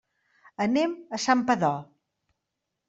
[0.65, 1.79] Anem a Santpedor.